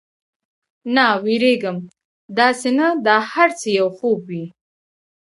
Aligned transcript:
نه، 0.95 1.07
وېرېږم، 1.23 1.77
داسې 2.37 2.69
نه 2.79 2.87
دا 3.05 3.17
هر 3.31 3.49
څه 3.59 3.67
یو 3.79 3.87
خوب 3.97 4.19
وي. 4.29 4.45